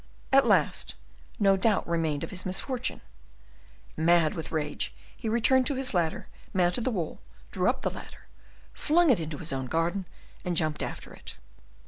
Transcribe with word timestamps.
At 0.33 0.47
last 0.47 0.95
no 1.37 1.55
doubt 1.55 1.87
remained 1.87 2.23
of 2.23 2.31
his 2.31 2.43
misfortune. 2.43 3.01
Mad 3.95 4.33
with 4.33 4.51
rage, 4.51 4.95
he 5.15 5.29
returned 5.29 5.67
to 5.67 5.75
his 5.75 5.93
ladder, 5.93 6.27
mounted 6.55 6.85
the 6.85 6.89
wall, 6.89 7.19
drew 7.51 7.69
up 7.69 7.83
the 7.83 7.91
ladder, 7.91 8.25
flung 8.73 9.11
it 9.11 9.19
into 9.19 9.37
his 9.37 9.53
own 9.53 9.67
garden, 9.67 10.07
and 10.43 10.57
jumped 10.57 10.81
after 10.81 11.13
it. 11.13 11.35